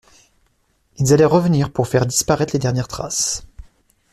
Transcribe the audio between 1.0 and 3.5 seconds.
allaient revenir pour faire disparaître les dernières traces.